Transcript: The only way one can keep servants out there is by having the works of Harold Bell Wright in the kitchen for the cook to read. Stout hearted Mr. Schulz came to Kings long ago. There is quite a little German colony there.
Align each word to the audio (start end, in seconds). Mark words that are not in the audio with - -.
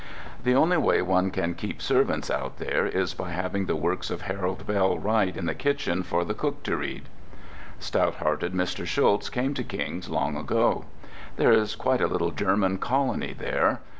The 0.43 0.55
only 0.55 0.77
way 0.77 1.03
one 1.03 1.29
can 1.29 1.53
keep 1.53 1.79
servants 1.79 2.31
out 2.31 2.57
there 2.57 2.87
is 2.87 3.13
by 3.13 3.29
having 3.33 3.67
the 3.67 3.75
works 3.75 4.09
of 4.09 4.23
Harold 4.23 4.65
Bell 4.65 4.97
Wright 4.97 5.37
in 5.37 5.45
the 5.45 5.53
kitchen 5.53 6.01
for 6.01 6.25
the 6.25 6.33
cook 6.33 6.63
to 6.63 6.75
read. 6.75 7.03
Stout 7.77 8.15
hearted 8.15 8.51
Mr. 8.53 8.83
Schulz 8.87 9.29
came 9.29 9.53
to 9.53 9.63
Kings 9.63 10.09
long 10.09 10.35
ago. 10.35 10.85
There 11.35 11.51
is 11.51 11.75
quite 11.75 12.01
a 12.01 12.07
little 12.07 12.31
German 12.31 12.79
colony 12.79 13.35
there. 13.37 13.81